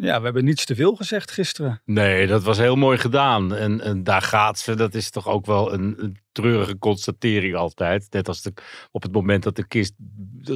Ja, 0.00 0.18
we 0.18 0.24
hebben 0.24 0.44
niets 0.44 0.64
te 0.64 0.74
veel 0.74 0.94
gezegd 0.94 1.30
gisteren. 1.30 1.82
Nee, 1.84 2.26
dat 2.26 2.42
was 2.42 2.58
heel 2.58 2.76
mooi 2.76 2.98
gedaan. 2.98 3.54
En, 3.54 3.80
en 3.80 4.02
daar 4.02 4.22
gaat 4.22 4.58
ze. 4.58 4.74
Dat 4.74 4.94
is 4.94 5.10
toch 5.10 5.28
ook 5.28 5.46
wel 5.46 5.72
een, 5.72 5.94
een 5.98 6.16
treurige 6.32 6.78
constatering 6.78 7.54
altijd. 7.54 8.06
Net 8.10 8.28
als 8.28 8.42
de, 8.42 8.52
op 8.90 9.02
het 9.02 9.12
moment 9.12 9.42
dat 9.42 9.56
de 9.56 9.66
kist 9.66 9.92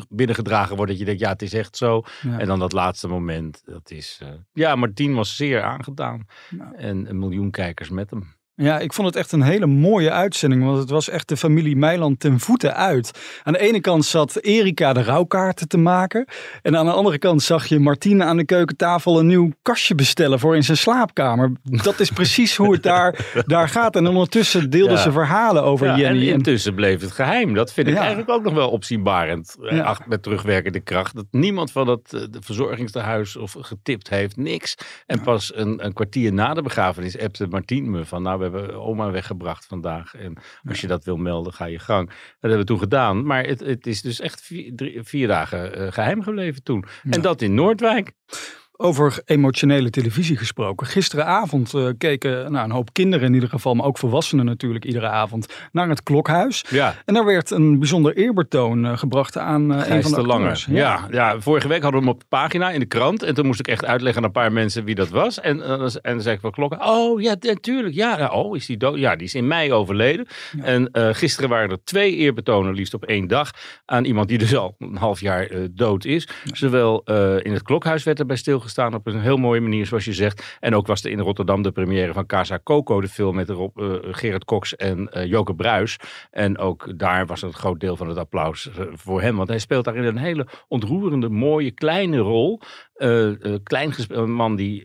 binnengedragen 0.09 0.77
wordt, 0.77 0.91
dat 0.91 1.01
je 1.01 1.07
denkt, 1.07 1.21
ja, 1.21 1.29
het 1.29 1.43
is 1.43 1.53
echt 1.53 1.77
zo. 1.77 2.03
Ja. 2.23 2.39
En 2.39 2.47
dan 2.47 2.59
dat 2.59 2.73
laatste 2.73 3.09
moment, 3.09 3.63
dat 3.65 3.91
is... 3.91 4.19
eh, 4.23 4.29
ja, 4.53 4.77
Martien 4.77 5.15
was 5.15 5.37
zeer 5.37 5.63
aangedaan. 5.63 6.27
Ja. 6.59 6.73
En 6.73 7.09
een 7.09 7.19
miljoen 7.19 7.51
kijkers 7.51 7.89
met 7.89 8.11
hem. 8.11 8.35
Ja, 8.63 8.79
ik 8.79 8.93
vond 8.93 9.07
het 9.07 9.17
echt 9.17 9.33
een 9.33 9.43
hele 9.43 9.67
mooie 9.67 10.11
uitzending, 10.11 10.65
want 10.65 10.79
het 10.79 10.91
was 10.91 11.09
echt 11.09 11.29
de 11.29 11.37
familie 11.37 11.77
Meiland 11.77 12.21
ten 12.21 12.41
voeten 12.41 12.75
uit. 12.77 13.11
Aan 13.43 13.53
de 13.53 13.59
ene 13.59 13.81
kant 13.81 14.05
zat 14.05 14.37
Erika 14.37 14.93
de 14.93 15.03
rouwkaarten 15.03 15.69
te 15.69 15.77
maken. 15.79 16.27
En 16.63 16.77
aan 16.77 16.85
de 16.87 16.93
andere 16.93 17.19
kant 17.19 17.43
zag 17.43 17.67
je 17.67 17.79
Martine 17.79 18.25
aan 18.25 18.37
de 18.37 18.45
keukentafel 18.45 19.19
een 19.19 19.27
nieuw 19.27 19.51
kastje 19.63 19.95
bestellen 19.95 20.39
voor 20.39 20.57
in 20.57 20.63
zijn 20.65 20.77
slaapkamer. 20.77 21.53
Dat 21.63 22.01
is 22.01 22.11
precies 22.11 22.57
hoe 22.57 22.73
het 22.73 22.83
daar, 22.83 23.33
daar 23.47 23.69
gaat. 23.69 23.97
En 23.97 24.07
ondertussen 24.07 24.71
deelden 24.71 24.97
Ja. 24.97 25.03
ze 25.03 25.13
verhalen 25.13 25.63
over 25.63 25.87
Ja, 25.87 25.93
en 25.93 25.99
Jenny. 26.01 26.27
En, 26.29 26.35
intussen 26.35 26.75
bleef 26.75 27.01
het 27.01 27.13
geheim. 27.13 27.55
Dat 27.55 27.73
vind 27.73 27.87
ik 27.87 27.93
Ja. 27.95 27.99
eigenlijk 28.01 28.31
ook 28.31 28.43
nog 28.43 28.55
wel 28.55 28.71
opzienbarend. 28.71 29.57
eh, 29.63 29.85
ach- 29.85 30.07
Met 30.07 30.23
terugwerkende 30.23 30.81
kracht. 30.81 31.15
Dat 31.15 31.27
niemand 31.31 31.73
van 31.73 31.87
dat 31.87 32.01
eh, 32.11 32.21
de 32.31 32.39
verzorgingstehuis 32.41 33.37
of 33.37 33.57
getipt 33.61 34.09
heeft. 34.09 34.37
Niks. 34.37 34.75
En 35.07 35.21
pas 35.23 35.53
een, 35.57 35.85
een 35.85 35.93
kwartier 35.93 36.33
na 36.33 36.55
de 36.55 36.63
begrafenis 36.63 37.19
appte 37.19 37.47
Martien 37.47 37.91
me 37.91 38.05
van... 38.05 38.23
nou, 38.23 38.39
we 38.39 38.43
hebben 38.53 38.83
oma 38.83 39.11
weggebracht 39.11 39.67
vandaag. 39.67 40.15
En 40.15 40.37
als 40.69 40.81
je 40.81 40.87
dat 40.87 41.05
wil 41.05 41.17
melden, 41.17 41.53
ga 41.53 41.65
je 41.65 41.79
gang. 41.79 42.07
Dat 42.09 42.17
hebben 42.41 42.59
we 42.59 42.65
toen 42.65 42.79
gedaan. 42.79 43.27
Maar 43.27 43.45
het, 43.45 43.61
het 43.61 43.87
is 43.87 44.03
dus 44.03 44.21
echt 44.21 44.41
vier, 44.41 44.73
drie- 44.77 45.03
vier 45.03 45.27
dagen 45.27 45.75
eh, 45.75 45.93
geheim 45.93 46.23
gebleven 46.23 46.63
toen. 46.63 46.85
En 47.11 47.21
dat 47.21 47.43
in 47.43 47.55
Noordwijk. 47.55 48.13
Over 48.77 49.21
emotionele 49.25 49.91
televisie 49.91 50.37
gesproken. 50.37 50.87
Gisteravond 50.87 51.75
eh, 51.75 51.89
keken 51.99 52.53
nou, 52.53 52.65
een 52.65 52.71
hoop 52.71 52.93
kinderen 52.93 53.27
in 53.27 53.35
ieder 53.35 53.49
geval, 53.49 53.75
maar 53.75 53.87
ook 53.87 53.99
volwassenen 53.99 54.45
natuurlijk 54.45 54.85
iedere 54.85 55.09
avond, 55.09 55.47
naar 55.73 55.89
het 55.89 56.03
klokhuis. 56.03 56.65
Ja. 56.71 56.95
En 57.05 57.15
daar 57.15 57.25
werd 57.25 57.51
een 57.51 57.79
bijzonder 57.79 58.17
eerbetoon 58.17 58.87
eh, 58.87 58.99
gebracht 58.99 59.39
aan 59.39 59.75
eh, 59.75 59.97
een 59.97 60.03
van 60.03 60.11
de 60.11 60.17
de 60.17 60.27
Lange. 60.27 60.49
acteurs. 60.49 60.65
Ja. 60.65 61.07
Ja, 61.11 61.41
vorige 61.41 61.69
week 61.69 61.83
hadden 61.83 62.01
we 62.01 62.07
hem 62.07 62.15
op 62.15 62.21
de 62.21 62.27
pagina 62.29 62.71
in 62.71 62.81
de 62.81 62.87
krant. 62.87 63.23
En 63.23 63.35
toen 63.35 63.47
moest 63.47 63.61
ik 63.61 63.69
echt 63.69 63.85
uitleggen 63.85 64.23
aan 64.23 64.27
een 64.27 64.35
paar 64.35 64.53
mensen 64.53 64.85
wie 64.85 64.95
dat 64.95 65.09
was. 65.09 65.41
En, 65.41 65.63
en 65.63 65.79
dan 66.03 66.21
zei 66.23 66.35
ik 66.35 66.41
van 66.41 66.51
klokken. 66.51 66.87
Oh 66.87 67.21
ja, 67.21 67.37
natuurlijk. 67.41 67.95
Ja, 67.95 68.19
ja, 68.19 68.29
oh, 68.29 68.57
is 68.57 68.67
die 68.67 68.77
dood? 68.77 68.99
Ja, 68.99 69.17
die 69.17 69.27
is 69.27 69.35
in 69.35 69.47
mei 69.47 69.73
overleden. 69.73 70.27
En 70.63 70.89
gisteren 70.93 71.51
waren 71.51 71.71
er 71.71 71.85
twee 71.85 72.17
eerbetonen, 72.17 72.75
liefst 72.75 72.95
op 72.95 73.05
één 73.05 73.27
dag. 73.27 73.51
Aan 73.85 74.05
iemand 74.05 74.29
die 74.29 74.39
dus 74.39 74.57
al 74.57 74.75
een 74.79 74.97
half 74.97 75.21
jaar 75.21 75.49
dood 75.71 76.05
is. 76.05 76.29
Zowel 76.45 77.03
in 77.43 77.53
het 77.53 77.63
klokhuis 77.63 78.05
werd 78.05 78.19
erbij 78.19 78.37
stilgestaan 78.69 78.95
op 78.95 79.07
een 79.07 79.21
heel 79.21 79.37
mooie 79.37 79.61
manier, 79.61 79.87
zoals 79.87 80.05
je 80.05 80.13
zegt. 80.13 80.57
En 80.61 80.75
ook 80.75 80.87
was 80.87 81.05
er 81.05 81.11
in 81.11 81.21
Rotterdam 81.21 81.63
de 81.63 81.73
première 81.73 82.13
van 82.13 82.27
Casa 82.27 82.61
Coco, 82.65 83.01
de 83.01 83.09
film 83.09 83.35
met 83.35 83.49
erop 83.49 83.81
eh, 83.81 83.95
Gerard 84.01 84.45
Cox 84.45 84.77
en 84.77 85.13
eh, 85.13 85.27
Joke 85.27 85.55
Bruis. 85.55 85.97
En 86.31 86.59
ook 86.59 86.99
daar 86.99 87.27
was 87.27 87.43
een 87.43 87.53
groot 87.53 87.81
deel 87.81 87.97
van 87.97 88.09
het 88.09 88.19
applaus 88.19 88.71
eh, 88.71 88.85
voor 88.93 89.23
hem. 89.23 89.37
Want 89.37 89.49
hij 89.49 89.59
speelt 89.59 89.85
daarin 89.85 90.05
een 90.05 90.17
hele 90.17 90.47
ontroerende, 90.69 91.29
mooie, 91.29 91.71
kleine 91.71 92.19
rol. 92.19 92.61
Klein 93.63 93.93
een 94.09 94.33
man 94.33 94.57
die 94.57 94.83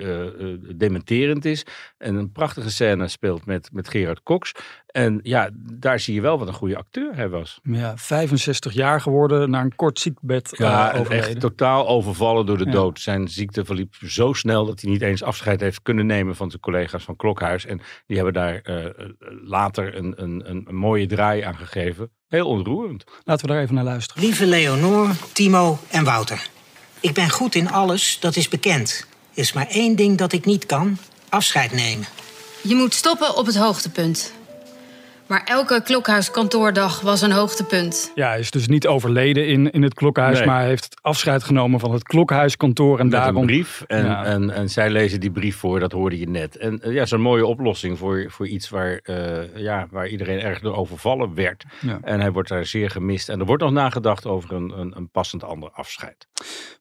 dementerend 0.75 1.45
is. 1.45 1.65
En 1.97 2.15
een 2.15 2.31
prachtige 2.31 2.69
scène 2.69 3.07
speelt 3.07 3.45
met, 3.45 3.69
met 3.73 3.89
Gerard 3.89 4.23
Cox. 4.23 4.51
En 4.97 5.19
ja, 5.23 5.49
daar 5.73 5.99
zie 5.99 6.13
je 6.13 6.21
wel 6.21 6.39
wat 6.39 6.47
een 6.47 6.53
goede 6.53 6.77
acteur 6.77 7.15
hij 7.15 7.29
was. 7.29 7.59
Ja, 7.63 7.97
65 7.97 8.73
jaar 8.73 9.01
geworden, 9.01 9.49
naar 9.49 9.63
een 9.63 9.75
kort 9.75 9.99
ziekbed 9.99 10.51
eh, 10.53 10.59
Ja, 10.59 10.91
en 10.93 10.99
overleden. 10.99 11.27
echt 11.27 11.39
totaal 11.39 11.87
overvallen 11.87 12.45
door 12.45 12.57
de 12.57 12.65
Ja. 12.65 12.71
dood. 12.71 12.99
Zijn 12.99 13.27
ziekte 13.27 13.65
verliep 13.65 13.95
zo 14.05 14.33
snel 14.33 14.65
dat 14.65 14.81
hij 14.81 14.91
niet 14.91 15.01
eens 15.01 15.23
afscheid 15.23 15.61
heeft 15.61 15.81
kunnen 15.81 16.05
nemen 16.05 16.35
van 16.35 16.49
zijn 16.49 16.61
collega's 16.61 17.03
van 17.03 17.15
Klokhuis. 17.15 17.65
En 17.65 17.81
die 18.07 18.15
hebben 18.15 18.33
daar 18.33 18.59
eh, 18.61 18.85
later 19.43 19.95
een, 19.97 20.13
een, 20.23 20.49
een, 20.49 20.63
een 20.67 20.75
mooie 20.75 21.05
draai 21.07 21.41
aan 21.41 21.55
gegeven. 21.55 22.09
Heel 22.27 22.47
ontroerend. 22.47 23.03
Laten 23.23 23.47
we 23.47 23.51
daar 23.53 23.61
even 23.61 23.75
naar 23.75 23.83
luisteren. 23.83 24.23
Lieve 24.23 24.45
Leonor, 24.45 25.09
Timo 25.33 25.77
en 25.89 26.03
Wouter. 26.03 26.47
Ik 26.99 27.13
ben 27.13 27.29
goed 27.29 27.55
in 27.55 27.69
alles, 27.71 28.17
dat 28.19 28.35
is 28.35 28.47
bekend. 28.49 29.07
Er 29.33 29.39
is 29.41 29.53
maar 29.53 29.67
één 29.67 29.95
ding 29.95 30.17
dat 30.17 30.33
ik 30.33 30.45
niet 30.45 30.65
kan: 30.65 30.97
afscheid 31.29 31.71
nemen. 31.71 32.05
Je 32.63 32.75
moet 32.75 32.93
stoppen 32.93 33.35
op 33.37 33.45
het 33.45 33.57
hoogtepunt. 33.57 34.33
Maar 35.27 35.41
elke 35.45 35.81
klokhuiskantoordag 35.83 37.01
was 37.01 37.21
een 37.21 37.31
hoogtepunt. 37.31 38.11
Ja, 38.15 38.27
hij 38.29 38.39
is 38.39 38.51
dus 38.51 38.67
niet 38.67 38.87
overleden 38.87 39.47
in, 39.47 39.71
in 39.71 39.81
het 39.83 39.93
klokhuis, 39.93 40.37
Nee. 40.37 40.47
maar 40.47 40.59
hij 40.59 40.67
heeft 40.67 40.95
afscheid 41.01 41.43
genomen 41.43 41.79
van 41.79 41.91
het 41.91 42.03
klokhuiskantoor. 42.03 42.99
En 42.99 43.03
Met 43.07 43.13
daarom. 43.13 43.35
een 43.41 43.45
brief. 43.45 43.83
En, 43.87 44.05
Ja. 44.05 44.25
en, 44.25 44.49
en 44.49 44.69
zij 44.69 44.89
lezen 44.89 45.19
die 45.19 45.31
brief 45.31 45.55
voor, 45.57 45.79
dat 45.79 45.91
hoorde 45.91 46.19
je 46.19 46.29
net. 46.29 46.57
En 46.57 46.81
eh, 46.81 46.93
ja, 46.93 47.05
zo'n 47.05 47.21
mooie 47.21 47.45
oplossing 47.45 47.97
voor, 47.97 48.25
voor 48.29 48.47
iets 48.47 48.69
waar, 48.69 48.99
eh, 49.03 49.55
ja, 49.55 49.87
waar 49.91 50.07
iedereen 50.07 50.39
erg 50.39 50.59
door 50.59 50.75
overvallen 50.75 51.33
werd. 51.35 51.63
Ja. 51.81 51.99
En 52.03 52.19
hij 52.19 52.31
wordt 52.31 52.49
daar 52.49 52.65
zeer 52.65 52.89
gemist. 52.89 53.29
En 53.29 53.39
er 53.39 53.45
wordt 53.45 53.63
nog 53.63 53.71
nagedacht 53.71 54.25
over 54.25 54.53
een, 54.53 54.73
een, 54.79 54.93
een 54.95 55.09
passend 55.09 55.43
ander 55.43 55.69
afscheid. 55.73 56.27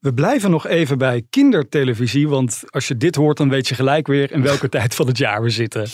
We 0.00 0.14
blijven 0.14 0.50
nog 0.50 0.66
even 0.66 0.98
bij 0.98 1.22
kindertelevisie, 1.30 2.28
want 2.28 2.62
als 2.66 2.88
je 2.88 2.96
dit 2.96 3.14
hoort, 3.14 3.36
dan 3.36 3.48
weet 3.48 3.68
je 3.68 3.74
gelijk 3.74 4.06
weer 4.06 4.32
in 4.32 4.42
welke 4.42 4.68
tijd 4.78 4.94
van 4.94 5.06
het 5.06 5.18
jaar 5.18 5.42
we 5.42 5.50
zitten. 5.50 5.86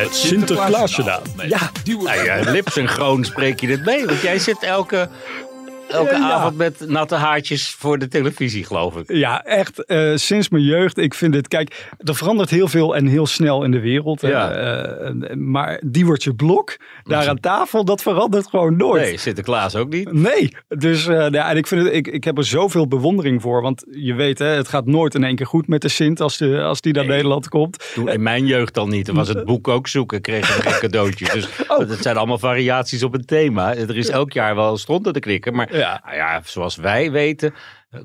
Het 0.00 0.14
Sinterklaasjournaal. 0.14 1.22
Ja, 1.48 1.70
Nou 1.84 2.24
ja, 2.24 2.50
lipsynchroon 2.50 3.24
spreek 3.24 3.60
je 3.60 3.66
dit 3.66 3.84
mee. 3.84 4.06
Want 4.06 4.20
jij 4.20 4.38
zit 4.38 4.62
elke, 4.62 5.08
elke 5.90 6.10
Ja, 6.12 6.18
ja. 6.18 6.30
avond 6.30 6.56
met 6.56 6.84
natte 6.88 7.14
haartjes 7.14 7.70
voor 7.70 7.98
de 7.98 8.08
televisie, 8.08 8.64
geloof 8.64 8.96
ik. 8.96 9.12
Ja, 9.12 9.44
echt. 9.44 9.84
eh, 9.84 10.12
sinds 10.14 10.48
mijn 10.48 10.64
jeugd. 10.64 10.98
Ik 10.98 11.14
vind 11.14 11.32
dit. 11.32 11.48
Kijk, 11.48 11.88
er 11.98 12.14
verandert 12.14 12.50
heel 12.50 12.68
veel 12.68 12.96
en 12.96 13.06
heel 13.06 13.26
snel 13.26 13.64
in 13.64 13.70
de 13.70 13.80
wereld. 13.80 14.20
Ja. 14.20 14.50
Eh, 14.50 15.10
maar 15.34 15.80
Diewertje 15.84 16.34
Blok, 16.34 16.76
daar 17.04 17.28
aan 17.28 17.40
tafel, 17.40 17.84
dat 17.84 18.02
verandert 18.02 18.46
gewoon 18.48 18.76
nooit. 18.76 19.02
Nee, 19.02 19.16
Sinterklaas 19.18 19.76
ook 19.76 19.88
niet. 19.92 20.12
Nee, 20.12 20.52
dus 20.68 21.06
eh, 21.06 21.16
nou, 21.16 21.50
en 21.50 21.56
ik, 21.56 21.66
vind 21.66 21.84
het, 21.84 21.94
ik, 21.94 22.06
ik 22.08 22.24
heb 22.24 22.38
er 22.38 22.44
zoveel 22.44 22.88
bewondering 22.88 23.42
voor. 23.42 23.62
Want 23.62 23.84
je 23.90 24.14
weet, 24.14 24.38
hè, 24.38 24.46
het 24.46 24.68
gaat 24.68 24.86
nooit 24.86 25.14
in 25.14 25.24
één 25.24 25.36
keer 25.36 25.46
goed 25.46 25.68
met 25.68 25.82
de 25.82 25.88
Sint 25.88 26.20
als, 26.20 26.36
de, 26.36 26.62
als 26.62 26.80
die 26.80 26.92
naar 26.92 27.06
Nederland 27.06 27.48
komt. 27.48 27.90
Toen 27.94 28.08
in 28.08 28.22
mijn 28.22 28.46
jeugd 28.46 28.78
al 28.78 28.86
niet. 28.86 29.06
Dan 29.06 29.14
was 29.14 29.28
het 29.28 29.44
boek 29.44 29.68
ook 29.68 29.88
zoeken, 29.88 30.20
kregen 30.20 30.56
we 30.56 30.70
geen 30.70 30.80
cadeautjes. 30.90 31.32
Dus 31.32 31.48
Oh. 31.68 31.78
het 31.78 32.02
zijn 32.02 32.16
allemaal 32.16 32.38
variaties 32.38 33.02
op 33.02 33.14
een 33.14 33.24
thema. 33.24 33.74
Er 33.76 33.96
is 33.96 34.08
elk 34.08 34.32
jaar 34.32 34.54
wel 34.54 34.72
een 34.72 34.78
stront 34.78 35.12
te 35.14 35.20
knikken. 35.20 35.54
Maar 35.54 35.68
Ja. 35.80 36.00
nou 36.04 36.16
ja, 36.16 36.40
zoals 36.44 36.76
wij 36.76 37.10
weten, 37.10 37.54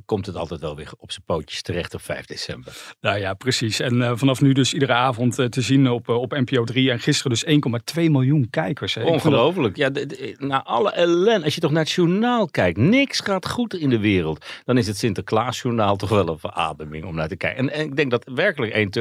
komt 0.05 0.25
het 0.25 0.35
altijd 0.35 0.59
wel 0.59 0.75
weer 0.75 0.91
op 0.97 1.11
zijn 1.11 1.25
pootjes 1.25 1.61
terecht 1.61 1.93
op 1.93 2.01
5 2.01 2.25
december. 2.25 2.93
Nou 3.01 3.19
ja, 3.19 3.33
precies. 3.33 3.79
En 3.79 4.01
eh, 4.01 4.11
vanaf 4.15 4.41
nu 4.41 4.53
dus 4.53 4.73
iedere 4.73 4.93
avond 4.93 5.39
eh, 5.39 5.45
te 5.45 5.61
zien 5.61 5.89
op, 5.89 6.09
eh, 6.09 6.21
op 6.21 6.31
NPO 6.31 6.63
3. 6.63 6.91
En 6.91 6.99
gisteren 6.99 7.31
dus 7.31 7.45
1,2 7.45 8.09
miljoen 8.09 8.47
kijkers. 8.49 8.93
Hè. 8.93 9.03
Ongelooflijk. 9.03 9.75
Ja, 9.75 9.89
na 10.37 10.63
alle 10.63 10.91
ellende, 10.91 11.43
als 11.45 11.55
je 11.55 11.61
toch 11.61 11.71
naar 11.71 11.83
het 11.83 11.91
journaal 11.91 12.47
kijkt, 12.47 12.77
niks 12.77 13.19
gaat 13.19 13.47
goed 13.47 13.73
in 13.73 13.89
de 13.89 13.99
wereld. 13.99 14.45
Dan 14.63 14.77
is 14.77 14.87
het 14.87 14.97
Sinterklaasjournaal 14.97 15.95
toch 15.95 16.09
wel 16.09 16.27
een 16.27 16.39
verademing 16.39 17.05
om 17.05 17.15
naar 17.15 17.27
te 17.27 17.35
kijken. 17.35 17.59
En, 17.59 17.73
en 17.73 17.85
ik 17.85 17.95
denk 17.95 18.11
dat 18.11 18.29
werkelijk 18.33 18.97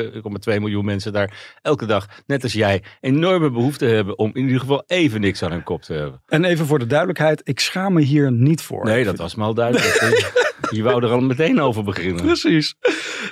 1,2 0.53 0.61
miljoen 0.61 0.85
mensen 0.85 1.13
daar 1.13 1.57
elke 1.63 1.87
dag, 1.87 2.09
net 2.27 2.43
als 2.43 2.53
jij, 2.53 2.83
enorme 3.01 3.51
behoefte 3.51 3.85
hebben 3.85 4.19
om 4.19 4.31
in 4.35 4.45
ieder 4.45 4.61
geval 4.61 4.85
even 4.87 5.21
niks 5.21 5.43
aan 5.43 5.51
hun 5.51 5.63
kop 5.63 5.83
te 5.83 5.93
hebben. 5.93 6.23
En 6.27 6.45
even 6.45 6.67
voor 6.67 6.79
de 6.79 6.87
duidelijkheid, 6.87 7.41
ik 7.45 7.61
schaam 7.61 7.93
me 7.93 8.01
hier 8.01 8.33
niet 8.33 8.63
voor. 8.63 8.85
Nee, 8.85 9.05
dat 9.05 9.19
was 9.19 9.35
me 9.35 9.45
al 9.45 9.55
duidelijk. 9.55 10.43
Je 10.75 10.83
wou 10.83 11.05
er 11.05 11.11
al 11.11 11.21
meteen 11.21 11.61
over 11.61 11.85
beginnen. 11.85 12.25
Precies. 12.25 12.75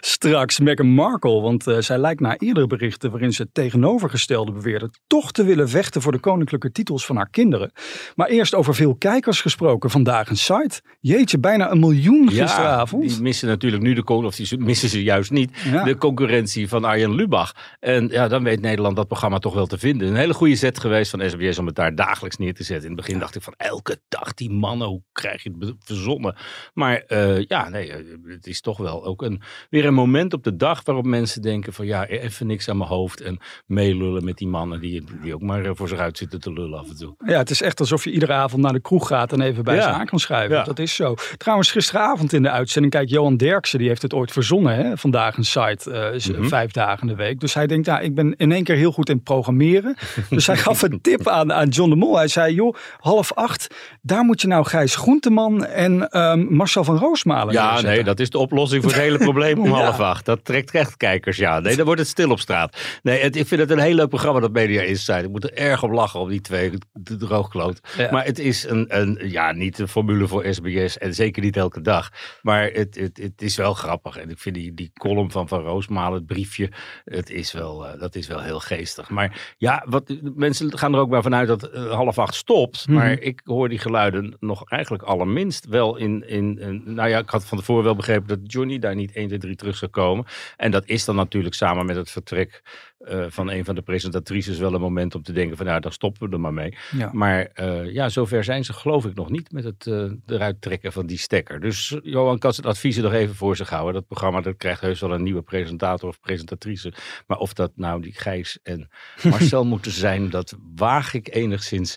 Straks 0.00 0.60
Meghan 0.60 0.86
Markle, 0.86 1.40
want 1.40 1.66
eh, 1.66 1.78
zij 1.78 1.98
lijkt 1.98 2.20
na 2.20 2.38
eerdere 2.38 2.66
berichten 2.66 3.10
waarin 3.10 3.32
ze 3.32 3.42
het 3.42 3.54
tegenovergestelde 3.54 4.52
beweerde 4.52 4.90
toch 5.06 5.32
te 5.32 5.44
willen 5.44 5.68
vechten 5.68 6.02
voor 6.02 6.12
de 6.12 6.18
koninklijke 6.18 6.72
titels 6.72 7.06
van 7.06 7.16
haar 7.16 7.30
kinderen. 7.30 7.72
Maar 8.14 8.28
eerst 8.28 8.54
over 8.54 8.74
veel 8.74 8.94
kijkers 8.94 9.40
gesproken 9.40 9.90
vandaag 9.90 10.28
een 10.28 10.36
site. 10.36 10.80
Jeetje, 11.00 11.38
bijna 11.38 11.70
een 11.70 11.80
miljoen 11.80 12.28
gisteravond. 12.30 13.08
die 13.08 13.20
missen 13.20 13.48
natuurlijk 13.48 13.82
nu 13.82 13.94
de 13.94 14.04
of 14.04 14.36
die 14.36 14.58
missen 14.58 14.88
ze 14.88 15.02
juist 15.02 15.30
niet, 15.30 15.50
Ja. 15.64 15.84
de 15.84 15.96
concurrentie 15.96 16.68
van 16.68 16.84
Arjen 16.84 17.14
Lubach. 17.14 17.52
En 17.80 18.08
ja, 18.08 18.28
dan 18.28 18.42
weet 18.42 18.60
Nederland 18.60 18.96
dat 18.96 19.06
programma 19.06 19.38
toch 19.38 19.54
wel 19.54 19.66
te 19.66 19.78
vinden. 19.78 20.08
Een 20.08 20.16
hele 20.16 20.34
goede 20.34 20.54
zet 20.56 20.78
geweest 20.78 21.10
van 21.10 21.30
SBS 21.30 21.58
om 21.58 21.66
het 21.66 21.74
daar 21.74 21.94
dagelijks 21.94 22.36
neer 22.36 22.54
te 22.54 22.62
zetten. 22.64 22.90
In 22.90 22.96
het 22.96 23.04
begin 23.06 23.18
dacht 23.20 23.34
ik 23.34 23.42
van 23.42 23.54
elke 23.56 24.00
dag 24.08 24.34
die 24.34 24.50
mannen, 24.50 24.88
hoe 24.88 25.02
krijg 25.12 25.42
je 25.42 25.52
het 25.58 25.74
verzonnen? 25.78 26.36
Maar 26.74 27.02
eh, 27.36 27.44
ja, 27.48 27.68
nee, 27.68 27.92
eh, 27.92 28.04
het 28.26 28.46
is 28.46 28.60
toch 28.60 28.78
wel 28.78 29.04
ook 29.04 29.22
een, 29.22 29.40
weer 29.70 29.84
een 29.84 29.94
moment 29.94 30.32
op 30.32 30.44
de 30.44 30.56
dag 30.56 30.84
waarop 30.84 31.04
mensen 31.04 31.42
denken 31.42 31.72
van 31.72 31.86
ja, 31.86 32.06
even 32.06 32.46
niks 32.46 32.68
aan 32.68 32.76
mijn 32.76 32.88
hoofd 32.90 33.20
en 33.20 33.38
meelullen 33.66 34.24
met 34.24 34.36
die 34.38 34.48
mannen 34.48 34.80
die, 34.80 35.04
die 35.22 35.34
ook 35.34 35.42
maar 35.42 35.64
eh, 35.64 35.70
voor 35.74 35.88
zich 35.88 35.98
uit 35.98 36.18
zitten 36.18 36.40
te 36.40 36.52
lullen 36.52 36.78
af 36.78 36.88
en 36.88 36.96
toe. 36.96 37.14
Ja, 37.26 37.38
het 37.38 37.50
is 37.50 37.62
echt 37.62 37.80
alsof 37.80 38.04
je 38.04 38.10
iedere 38.10 38.32
avond 38.32 38.62
naar 38.62 38.72
de 38.72 38.80
kroeg 38.80 39.06
gaat 39.06 39.32
en 39.32 39.40
even 39.40 39.64
bij 39.64 39.74
Ja. 39.74 39.82
ze 39.82 39.88
aan 39.88 40.06
kan 40.06 40.18
schuiven. 40.18 40.56
Ja. 40.56 40.62
Dat 40.64 40.78
is 40.78 40.94
zo. 40.94 41.14
Trouwens, 41.36 41.70
gisteravond 41.70 42.32
in 42.32 42.42
de 42.42 42.50
uitzending, 42.50 42.92
kijk, 42.92 43.08
Johan 43.08 43.36
Derksen, 43.36 43.78
die 43.78 43.88
heeft 43.88 44.02
het 44.02 44.14
ooit 44.14 44.32
verzonnen, 44.32 44.74
hè? 44.76 44.96
vandaag 44.96 45.36
een 45.36 45.44
site, 45.44 46.20
Mhm. 46.32 46.48
vijf 46.48 46.70
dagen 46.70 47.00
in 47.00 47.06
de 47.16 47.22
week. 47.22 47.40
Dus 47.40 47.54
hij 47.54 47.66
denkt, 47.66 47.86
ja, 47.86 47.98
ik 48.00 48.14
ben 48.14 48.34
in 48.36 48.52
één 48.52 48.64
keer 48.64 48.76
heel 48.76 48.92
goed 48.92 49.08
in 49.08 49.22
programmeren. 49.22 49.96
dus 50.30 50.46
hij 50.46 50.56
gaf 50.56 50.82
een 50.82 51.00
tip 51.00 51.28
aan, 51.28 51.52
aan 51.52 51.68
John 51.68 51.90
de 51.90 51.96
Mol. 51.96 52.16
Hij 52.16 52.28
zei, 52.28 52.54
joh, 52.54 52.74
half 52.98 53.32
acht, 53.32 53.74
daar 54.02 54.24
moet 54.24 54.40
je 54.40 54.46
nou 54.46 54.64
Gijs 54.64 54.96
Groenteman 54.96 55.64
en 55.64 56.08
ehm, 56.10 56.54
Marcel 56.54 56.84
van 56.84 56.96
Ja, 57.24 57.44
neerzetten. 57.44 57.84
nee, 57.94 58.04
dat 58.04 58.20
is 58.20 58.30
de 58.30 58.38
oplossing 58.38 58.82
voor 58.82 58.92
het 58.92 59.00
hele 59.00 59.18
probleem 59.18 59.58
om 59.58 59.66
Ja. 59.72 59.82
half 59.82 60.00
acht. 60.00 60.24
Dat 60.24 60.44
trekt 60.44 60.70
echt 60.74 60.96
kijkers, 60.96 61.36
ja. 61.36 61.60
Nee, 61.60 61.76
dan 61.76 61.84
wordt 61.84 62.00
het 62.00 62.08
stil 62.10 62.30
op 62.30 62.40
straat. 62.40 62.76
Nee, 63.02 63.20
het, 63.20 63.36
ik 63.36 63.46
vind 63.46 63.60
het 63.60 63.70
een 63.70 63.78
heel 63.78 63.94
leuk 63.94 64.08
programma, 64.08 64.40
dat 64.40 64.52
Media 64.52 64.82
Insight. 64.82 65.22
Ik 65.24 65.30
moet 65.30 65.44
er 65.44 65.52
erg 65.54 65.82
op 65.82 65.90
lachen, 65.90 66.20
op 66.20 66.28
die 66.28 66.40
twee 66.40 66.72
de 66.92 67.16
droogkloot. 67.16 67.80
Ja. 67.96 68.10
Maar 68.10 68.24
het 68.24 68.38
is 68.38 68.64
een, 68.68 69.00
een, 69.00 69.18
ja, 69.30 69.52
niet 69.52 69.78
een 69.78 69.88
formule 69.88 70.28
voor 70.28 70.44
SBS 70.50 70.98
en 70.98 71.14
zeker 71.14 71.42
niet 71.42 71.56
elke 71.56 71.80
dag. 71.80 72.08
Maar 72.42 72.70
het, 72.70 72.94
het, 73.00 73.16
het 73.22 73.42
is 73.42 73.56
wel 73.56 73.74
grappig. 73.74 74.16
En 74.16 74.30
ik 74.30 74.38
vind 74.38 74.54
die, 74.54 74.74
die 74.74 74.90
column 74.94 75.30
van 75.30 75.48
Van 75.48 75.60
Roosmalen, 75.62 76.18
het 76.18 76.26
briefje, 76.26 76.70
het 77.04 77.30
is 77.30 77.52
wel, 77.52 77.86
eh, 77.86 78.00
dat 78.00 78.14
is 78.14 78.26
wel 78.26 78.40
heel 78.40 78.60
geestig. 78.60 79.10
Maar 79.10 79.54
ja, 79.58 79.84
wat, 79.88 80.14
mensen 80.34 80.78
gaan 80.78 80.94
er 80.94 81.00
ook 81.00 81.10
maar 81.10 81.22
vanuit 81.22 81.48
dat 81.48 81.62
eh, 81.62 81.90
half 81.92 82.18
acht 82.18 82.34
stopt. 82.34 82.86
Mhm. 82.88 82.96
Maar 82.98 83.12
ik 83.12 83.40
hoor 83.44 83.68
die 83.68 83.78
geluiden 83.78 84.36
nog 84.40 84.62
eigenlijk 84.70 85.02
allerminst 85.02 85.66
wel 85.66 85.96
in, 85.96 86.28
in, 86.28 86.58
in- 86.58 86.82
Nou 86.86 87.08
ja, 87.08 87.11
ik 87.18 87.28
had 87.28 87.44
van 87.44 87.58
tevoren 87.58 87.84
wel 87.84 87.94
begrepen 87.94 88.28
dat 88.28 88.52
Johnny 88.52 88.78
daar 88.78 88.94
niet 88.94 89.12
1, 89.12 89.26
2, 89.26 89.38
3 89.38 89.56
terug 89.56 89.76
zou 89.76 89.90
komen. 89.90 90.24
En 90.56 90.70
dat 90.70 90.86
is 90.86 91.04
dan 91.04 91.16
natuurlijk 91.16 91.54
samen 91.54 91.86
met 91.86 91.96
het 91.96 92.10
vertrek 92.10 92.62
eh, 93.04 93.24
van 93.28 93.50
een 93.50 93.64
van 93.64 93.74
de 93.74 93.82
presentatrices 93.82 94.58
wel 94.58 94.74
een 94.74 94.80
moment 94.80 95.14
om 95.14 95.22
te 95.22 95.32
denken 95.32 95.56
van 95.56 95.66
nou, 95.66 95.80
dan 95.80 95.92
stoppen 95.92 96.28
we 96.28 96.34
er 96.34 96.40
maar 96.40 96.52
mee. 96.52 96.76
Ja. 96.96 97.10
Maar 97.12 97.44
eh, 97.44 97.92
ja, 97.92 98.08
zover 98.08 98.44
zijn 98.44 98.64
ze 98.64 98.72
geloof 98.72 99.04
ik 99.04 99.14
nog 99.14 99.30
niet 99.30 99.52
met 99.52 99.64
het 99.64 99.86
eh, 99.86 100.10
eruit 100.26 100.60
trekken 100.60 100.92
van 100.92 101.06
die 101.06 101.18
stekker. 101.18 101.60
Dus 101.60 101.96
Johan 102.02 102.38
kan 102.38 102.52
zijn 102.52 102.66
adviezen 102.66 103.02
nog 103.02 103.12
even 103.12 103.34
voor 103.34 103.56
zich 103.56 103.70
houden. 103.70 103.94
Dat 103.94 104.06
programma 104.06 104.40
dat 104.40 104.56
krijgt 104.56 104.80
heus 104.80 105.00
wel 105.00 105.12
een 105.12 105.22
nieuwe 105.22 105.42
presentator 105.42 106.08
of 106.08 106.20
presentatrice. 106.20 106.92
Maar 107.26 107.38
of 107.38 107.52
dat 107.52 107.72
nou 107.74 108.02
die 108.02 108.14
Gijs 108.14 108.58
en 108.62 108.88
Marcel 109.22 109.64
moeten 109.74 109.92
zijn, 109.92 110.30
dat 110.30 110.56
waag 110.74 111.14
ik 111.14 111.34
enigszins 111.34 111.96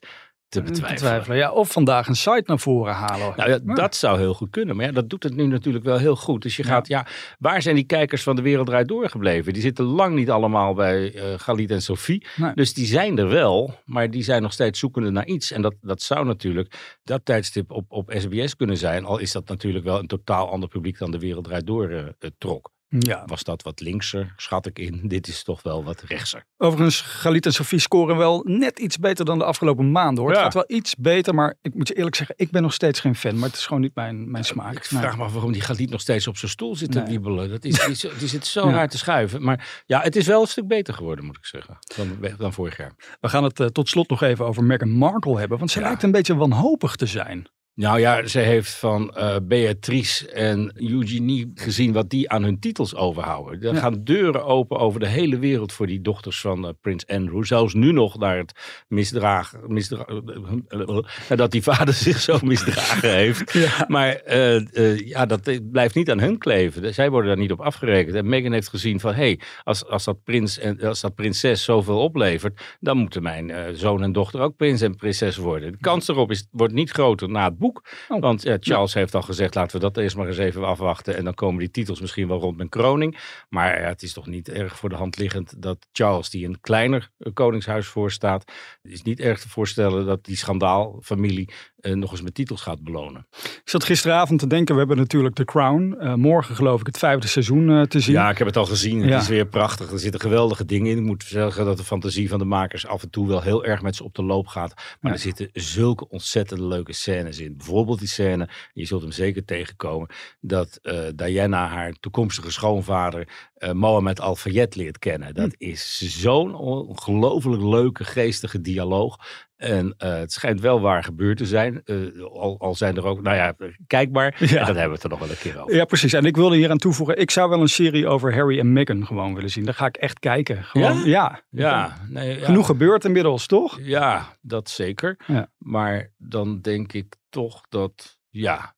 te 0.56 0.62
betwijfelen. 0.62 0.94
Betwijfelen. 0.94 1.38
Ja, 1.38 1.52
of 1.52 1.72
vandaag 1.72 2.08
een 2.08 2.16
site 2.16 2.44
naar 2.46 2.60
voren 2.60 2.94
halen. 2.94 3.34
Nou 3.36 3.50
ja, 3.50 3.60
dat 3.76 3.96
zou 3.96 4.20
heel 4.20 4.34
goed 4.34 4.50
kunnen. 4.50 4.76
Maar 4.76 4.86
ja, 4.86 4.92
dat 4.92 5.10
doet 5.10 5.24
het 5.24 5.36
nu 5.36 5.46
natuurlijk 5.46 5.86
wel 5.86 5.98
heel 5.98 6.16
goed. 6.16 6.42
Dus 6.42 6.56
je 6.56 6.64
gaat, 6.64 6.88
ja, 6.88 7.06
waar 7.40 7.62
zijn 7.62 7.76
die 7.76 7.84
kijkers 7.84 8.24
van 8.24 8.36
de 8.36 8.42
wereld 8.42 8.68
draait 8.68 8.88
doorgebleven? 8.88 9.54
Die 9.54 9.62
zitten 9.62 9.86
lang 9.86 10.16
niet 10.16 10.30
allemaal 10.30 10.74
bij 10.74 11.14
eh 11.14 11.24
Galit 11.40 11.72
en 11.72 11.82
Sophie. 11.82 12.26
Nee. 12.36 12.52
Dus 12.54 12.74
die 12.74 12.86
zijn 12.86 13.18
er 13.18 13.30
wel, 13.30 13.80
maar 13.86 14.10
die 14.12 14.24
zijn 14.24 14.42
nog 14.42 14.54
steeds 14.54 14.80
zoekende 14.80 15.10
naar 15.10 15.26
iets. 15.26 15.52
En 15.52 15.62
dat, 15.62 15.76
dat 15.82 16.02
zou 16.02 16.26
natuurlijk 16.26 16.98
dat 17.04 17.26
tijdstip 17.26 17.72
op, 17.72 17.86
op 17.88 18.14
SBS 18.18 18.56
kunnen 18.56 18.78
zijn. 18.78 19.06
Al 19.06 19.18
is 19.18 19.32
dat 19.32 19.48
natuurlijk 19.48 19.86
wel 19.86 20.00
een 20.00 20.08
totaal 20.08 20.50
ander 20.50 20.70
publiek 20.70 20.98
dan 20.98 21.12
de 21.12 21.20
wereld 21.20 21.44
draait 21.44 21.68
door 21.68 21.90
eh, 21.90 22.00
eh, 22.00 22.30
trok. 22.38 22.74
Ja. 23.00 23.24
Was 23.26 23.44
dat 23.44 23.64
wat 23.64 23.80
linkser, 23.80 24.34
schat 24.38 24.66
ik 24.66 24.80
in. 24.80 25.02
Dit 25.08 25.28
is 25.28 25.44
toch 25.44 25.62
wel 25.64 25.84
wat 25.84 26.02
rechtser. 26.02 26.44
Overigens, 26.58 27.02
Galit 27.02 27.46
en 27.46 27.54
Sofie 27.54 27.80
scoren 27.80 28.18
wel 28.18 28.42
net 28.44 28.80
iets 28.80 28.98
beter 28.98 29.26
dan 29.26 29.38
de 29.38 29.44
afgelopen 29.44 29.92
maanden 29.92 30.24
hoor. 30.24 30.32
Ja. 30.34 30.44
Het 30.44 30.54
gaat 30.54 30.68
wel 30.68 30.78
iets 30.78 30.96
beter, 30.96 31.34
maar 31.36 31.56
ik 31.62 31.74
moet 31.74 31.88
je 31.88 31.94
eerlijk 31.98 32.16
zeggen, 32.16 32.36
ik 32.38 32.52
ben 32.52 32.62
nog 32.62 32.74
steeds 32.74 33.00
geen 33.00 33.16
fan. 33.16 33.36
Maar 33.40 33.50
het 33.50 33.58
is 33.58 33.66
gewoon 33.66 33.82
niet 33.82 33.96
mijn, 33.96 34.32
mijn 34.32 34.44
smaak. 34.44 34.76
Ik 34.76 34.84
vraag 34.86 35.18
me 35.18 35.24
af 35.24 35.34
waarom 35.34 35.52
die 35.52 35.62
Galit 35.62 35.90
nog 35.90 36.02
steeds 36.02 36.28
op 36.28 36.38
zijn 36.38 36.52
stoel 36.52 36.76
zit 36.76 36.92
te 36.92 37.00
Nee. 37.00 37.08
wiebelen. 37.08 37.50
Dat 37.50 37.64
is, 37.66 37.86
die, 38.02 38.12
die 38.20 38.28
zit 38.28 38.46
zo 38.46 38.68
Ja. 38.68 38.74
raar 38.74 38.90
te 38.90 38.98
schuiven. 38.98 39.44
Maar 39.44 39.84
ja, 39.86 40.02
het 40.02 40.16
is 40.16 40.28
wel 40.28 40.42
een 40.42 40.48
stuk 40.48 40.68
beter 40.68 40.94
geworden, 40.94 41.26
moet 41.26 41.38
ik 41.38 41.46
zeggen. 41.46 41.78
Dan, 41.96 42.18
dan 42.38 42.54
vorig 42.54 42.78
jaar. 42.78 42.92
We 43.22 43.30
gaan 43.30 43.44
het 43.44 43.60
eh, 43.60 43.68
tot 43.68 43.90
slot 43.90 44.10
nog 44.10 44.22
even 44.22 44.46
over 44.46 44.64
Meghan 44.64 44.90
Markle 44.92 45.40
hebben. 45.40 45.58
Want 45.58 45.72
ze 45.72 45.80
Ja. 45.80 45.86
lijkt 45.86 46.04
een 46.04 46.12
beetje 46.12 46.36
wanhopig 46.36 46.96
te 46.96 47.06
zijn. 47.06 47.48
Nou 47.76 48.00
ja, 48.00 48.28
ze 48.28 48.40
heeft 48.40 48.74
van 48.74 49.16
eh, 49.16 49.36
Beatrice 49.44 50.32
en 50.32 50.72
Eugenie 50.76 51.52
gezien 51.56 51.94
wat 51.94 52.10
die 52.10 52.30
aan 52.30 52.44
hun 52.44 52.60
titels 52.60 52.96
overhouden. 52.96 53.62
Er 53.62 53.74
Ja. 53.74 53.80
gaan 53.80 54.04
deuren 54.04 54.46
open 54.46 54.78
over 54.78 55.00
de 55.00 55.08
hele 55.08 55.40
wereld 55.40 55.74
voor 55.74 55.88
die 55.88 56.02
dochters 56.02 56.42
van 56.42 56.66
eh, 56.68 56.74
Prins 56.82 57.08
Andrew. 57.08 57.44
Zelfs 57.44 57.74
nu 57.74 57.92
nog 57.92 58.18
naar 58.18 58.38
het 58.38 58.84
misdraag, 58.88 59.54
misdra 59.68 60.06
nadat 61.30 61.52
die 61.52 61.64
vader 61.64 61.94
zich 62.08 62.20
zo 62.20 62.38
misdragen 62.44 63.14
heeft. 63.16 63.54
Ja. 63.54 63.86
Maar 63.88 64.16
eh, 64.16 64.56
eh, 64.78 65.00
ja, 65.08 65.26
dat 65.26 65.48
eh, 65.48 65.58
blijft 65.72 65.96
niet 65.96 66.12
aan 66.12 66.20
hun 66.20 66.38
kleven. 66.38 66.94
Zij 66.94 67.10
worden 67.10 67.30
daar 67.30 67.40
niet 67.40 67.52
op 67.52 67.62
afgerekend. 67.62 68.16
En 68.16 68.30
Meghan 68.30 68.52
heeft 68.52 68.70
gezien 68.70 69.00
van, 69.00 69.14
hé, 69.14 69.18
hey, 69.18 69.40
als, 69.64 69.86
als, 69.86 70.04
dat 70.04 70.24
prins 70.24 70.60
en 70.60 70.82
als 70.82 71.02
dat 71.02 71.16
prinses 71.16 71.64
zoveel 71.64 72.00
oplevert, 72.00 72.62
dan 72.80 72.98
moeten 72.98 73.24
mijn 73.24 73.50
eh, 73.50 73.64
zoon 73.74 74.04
en 74.04 74.12
dochter 74.12 74.40
ook 74.40 74.56
prins 74.56 74.82
en 74.82 74.96
prinses 74.96 75.38
worden. 75.38 75.72
De 75.72 75.78
kans 75.78 76.08
erop 76.08 76.32
is, 76.32 76.48
wordt 76.52 76.74
niet 76.74 76.90
groter 76.92 77.30
na 77.30 77.44
het 77.44 77.58
boek. 77.58 77.64
Oh. 78.08 78.22
Want 78.22 78.42
ja, 78.42 78.58
Charles 78.60 78.94
heeft 78.94 79.16
al 79.16 79.22
gezegd, 79.22 79.56
laten 79.56 79.76
we 79.76 79.82
dat 79.82 79.98
eerst 79.98 80.16
maar 80.16 80.28
eens 80.28 80.38
even 80.38 80.64
afwachten. 80.66 81.16
En 81.18 81.24
dan 81.24 81.34
komen 81.34 81.60
die 81.60 81.72
titels 81.72 82.02
misschien 82.02 82.28
wel 82.28 82.40
rond 82.40 82.58
mijn 82.58 82.70
kroning. 82.70 83.18
Maar 83.50 83.84
het 83.88 84.04
is 84.04 84.14
toch 84.14 84.28
niet 84.28 84.50
erg 84.50 84.78
voor 84.78 84.90
de 84.90 84.96
hand 84.96 85.18
liggend 85.18 85.62
dat 85.62 85.88
Charles, 85.92 86.30
die 86.30 86.46
een 86.48 86.58
kleiner 86.62 87.10
eh, 87.18 87.34
koningshuis 87.34 87.88
voorstaat, 87.88 88.52
het 88.82 88.92
is 88.92 89.02
niet 89.02 89.20
erg 89.20 89.40
te 89.40 89.50
voorstellen 89.50 90.06
dat 90.06 90.26
die 90.26 90.38
schandaalfamilie 90.38 91.50
eh, 91.80 91.94
nog 91.94 92.12
eens 92.12 92.22
met 92.22 92.34
titels 92.34 92.62
gaat 92.62 92.84
belonen. 92.84 93.28
Ik 93.42 93.62
zat 93.70 93.84
gisteravond 93.84 94.40
te 94.40 94.48
denken, 94.48 94.74
we 94.74 94.80
hebben 94.80 94.98
natuurlijk 94.98 95.36
The 95.36 95.46
Crown. 95.46 95.96
eh, 96.00 96.14
morgen 96.14 96.56
geloof 96.56 96.80
ik 96.80 96.86
het 96.86 96.98
vijfde 96.98 97.28
seizoen 97.28 97.70
eh, 97.70 97.82
te 97.82 98.00
zien. 98.00 98.14
Ja, 98.14 98.30
ik 98.30 98.38
heb 98.38 98.48
het 98.48 98.58
al 98.58 98.66
gezien. 98.66 99.00
Het 99.02 99.10
Ja. 99.10 99.20
is 99.20 99.28
weer 99.28 99.46
prachtig. 99.48 99.92
Er 99.92 100.00
zitten 100.00 100.22
geweldige 100.22 100.66
dingen 100.66 100.92
in. 100.92 100.98
Ik 100.98 101.04
moet 101.04 101.24
zeggen 101.24 101.66
dat 101.66 101.78
de 101.78 101.84
fantasie 101.84 102.30
van 102.30 102.40
de 102.40 102.46
makers 102.46 102.88
af 102.88 103.02
en 103.04 103.10
toe 103.10 103.28
wel 103.28 103.42
heel 103.42 103.66
erg 103.66 103.82
met 103.82 103.96
ze 103.96 104.04
op 104.04 104.16
de 104.16 104.24
loop 104.24 104.48
gaat. 104.48 104.74
Maar 104.76 105.12
Ja. 105.12 105.12
er 105.12 105.20
zitten 105.20 105.50
zulke 105.54 106.10
ontzettend 106.10 106.60
leuke 106.60 106.94
scènes 106.94 107.40
in. 107.40 107.55
Bijvoorbeeld 107.58 108.00
die 108.00 108.08
scène, 108.08 108.50
je 108.74 108.86
zult 108.86 109.02
hem 109.02 109.12
zeker 109.12 109.46
tegenkomen, 109.46 110.10
dat 110.40 110.80
eh, 110.82 111.00
Diana 111.16 111.68
haar 111.68 111.94
toekomstige 112.00 112.52
schoonvader 112.52 113.52
eh, 113.56 113.72
Mohammed 113.72 114.20
Al-Fayed 114.22 114.76
leert 114.76 115.00
kennen. 115.00 115.34
Dat 115.34 115.56
Hm. 115.58 115.66
is 115.70 116.02
zo'n 116.22 116.56
ongelooflijk 116.56 117.62
leuke, 117.62 118.04
geestige 118.04 118.62
dialoog. 118.62 119.18
En 119.56 119.94
eh, 119.98 120.14
het 120.18 120.32
schijnt 120.34 120.62
wel 120.62 120.82
waar 120.82 121.04
gebeurd 121.04 121.38
te 121.38 121.46
zijn. 121.46 121.82
Eh, 121.84 121.96
al, 122.24 122.60
al 122.60 122.76
zijn 122.76 122.96
er 122.96 123.06
ook, 123.06 123.22
nou 123.22 123.36
ja, 123.36 123.56
kijk 123.88 124.12
maar. 124.12 124.36
Ja. 124.40 124.60
En 124.60 124.66
dan 124.66 124.66
hebben 124.66 124.88
we 124.88 124.94
het 124.94 125.04
er 125.04 125.10
nog 125.10 125.20
wel 125.20 125.30
een 125.30 125.38
keer 125.38 125.62
over. 125.62 125.76
Ja, 125.76 125.86
precies. 125.86 126.14
En 126.14 126.26
ik 126.26 126.36
wilde 126.36 126.56
hier 126.56 126.70
aan 126.70 126.78
toevoegen, 126.78 127.18
ik 127.18 127.32
zou 127.32 127.50
wel 127.50 127.62
een 127.62 127.68
serie 127.68 128.08
over 128.08 128.36
Harry 128.36 128.60
en 128.60 128.74
Meghan 128.74 129.06
gewoon 129.06 129.34
willen 129.36 129.50
zien. 129.50 129.66
Daar 129.66 129.74
ga 129.74 129.86
ik 129.86 129.98
echt 129.98 130.20
kijken. 130.20 130.64
Gewoon, 130.64 131.04
ja? 131.06 131.42
Ja, 131.50 131.98
nee, 132.10 132.40
ja. 132.40 132.46
Genoeg 132.46 132.66
gebeurt 132.66 133.06
inmiddels, 133.06 133.48
toch? 133.48 133.80
Ja, 133.82 134.38
dat 134.42 134.70
zeker. 134.70 135.18
Maar 135.58 136.14
dan 136.18 136.62
denk 136.62 136.94
ik 136.94 137.16
toch 137.30 137.62
dat, 137.70 138.18
ja. 138.30 138.76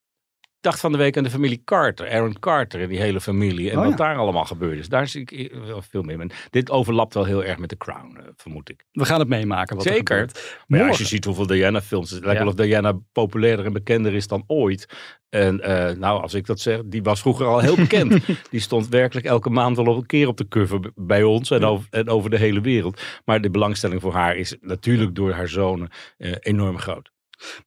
Dacht 0.61 0.79
van 0.79 0.91
de 0.91 0.97
week 0.97 1.17
aan 1.17 1.23
de 1.23 1.29
familie 1.29 1.61
Carter, 1.65 2.09
Aaron 2.11 2.39
Carter 2.39 2.81
en 2.81 2.87
die 2.89 2.99
hele 2.99 3.21
familie. 3.21 3.69
En 3.71 3.77
Oh, 3.77 3.81
wat 3.83 3.91
ja. 3.91 3.97
daar 3.97 4.17
allemaal 4.17 4.45
gebeurd 4.45 4.77
is. 4.79 4.89
Daar 4.89 5.07
zie 5.07 5.21
ik 5.25 5.51
veel 5.89 6.01
meer. 6.01 6.31
Dit 6.49 6.71
overlapt 6.71 7.13
wel 7.13 7.25
heel 7.25 7.43
erg 7.43 7.57
met 7.57 7.69
The 7.69 7.77
Crown, 7.77 8.17
eh, 8.17 8.23
vermoed 8.35 8.69
ik. 8.69 8.85
We 8.91 9.05
gaan 9.05 9.19
het 9.19 9.27
meemaken 9.27 9.75
wat 9.75 9.85
Zeker. 9.85 10.17
er. 10.17 10.29
Maar 10.67 10.79
ja, 10.79 10.87
als 10.87 10.97
je 10.97 11.05
ziet 11.05 11.25
hoeveel 11.25 11.47
Diana-films, 11.47 12.09
het 12.09 12.19
lijkt 12.23 12.39
Ja. 12.39 12.43
wel 12.45 12.53
of 12.53 12.59
Diana 12.59 12.99
populairder 13.11 13.65
en 13.65 13.73
bekender 13.73 14.13
is 14.13 14.27
dan 14.27 14.43
ooit. 14.47 14.87
En 15.29 15.61
eh, 15.61 15.95
nou, 15.97 16.21
als 16.21 16.33
ik 16.33 16.45
dat 16.45 16.59
zeg, 16.59 16.81
die 16.85 17.03
was 17.03 17.21
vroeger 17.21 17.45
al 17.45 17.59
heel 17.59 17.75
bekend. 17.75 18.25
die 18.51 18.59
stond 18.59 18.87
werkelijk 18.87 19.25
elke 19.27 19.49
maand 19.49 19.75
wel 19.75 19.85
op 19.85 19.97
een 19.97 20.05
keer 20.05 20.27
op 20.27 20.37
de 20.37 20.47
cover 20.47 20.91
bij 20.95 21.23
ons 21.23 21.51
en, 21.51 21.63
over, 21.63 21.87
en 21.89 22.09
over 22.09 22.29
de 22.29 22.37
hele 22.37 22.61
wereld. 22.61 23.01
Maar 23.25 23.41
de 23.41 23.49
belangstelling 23.49 24.01
voor 24.01 24.13
haar 24.13 24.35
is 24.35 24.55
natuurlijk 24.61 25.15
door 25.15 25.31
haar 25.31 25.47
zonen 25.49 25.89
eh, 26.17 26.31
enorm 26.39 26.77
groot. 26.77 27.11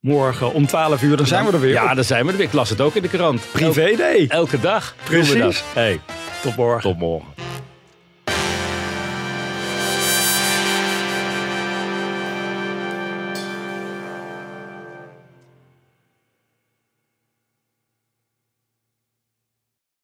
Morgen 0.00 0.52
om 0.52 0.66
12 0.66 1.02
uur, 1.02 1.16
dan 1.16 1.26
zijn 1.26 1.46
we 1.46 1.52
er 1.52 1.60
weer. 1.60 1.72
Ja, 1.72 1.94
daar 1.94 2.04
zijn 2.04 2.24
we 2.26 2.30
er 2.30 2.36
weer. 2.36 2.46
Ik 2.46 2.52
las 2.52 2.70
het 2.70 2.80
ook 2.80 2.94
in 2.94 3.02
de 3.02 3.08
krant. 3.08 3.42
Privé 3.52 3.94
day. 3.96 4.26
Elke, 4.28 4.60
dag. 4.60 4.94
Precies. 5.04 5.62
Hey, 5.74 6.00
Tot 6.42 6.56
morgen. 6.56 6.82
tot 6.90 6.98
morgen. 6.98 7.28